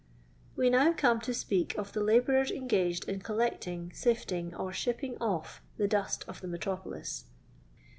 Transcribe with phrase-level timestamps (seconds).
[0.55, 5.61] We now come to speak of the labourers engaged in collecting, sifU^g^ or shipping off
[5.77, 7.25] the dust of the metrop^if.